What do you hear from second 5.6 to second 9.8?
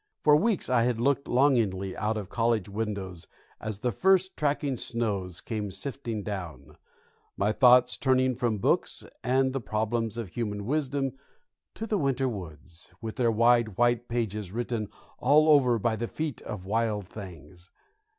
sifting down, my thoughts turning from books and the